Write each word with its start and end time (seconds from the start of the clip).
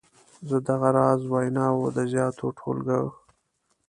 زه 0.47 0.57
د 0.61 0.65
دغه 0.67 0.89
راز 0.97 1.21
ویناوو 1.31 1.93
د 1.95 1.99
زیاتو 2.13 2.45
ټولګو. 2.59 3.03